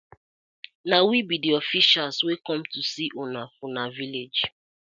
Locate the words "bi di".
1.27-1.49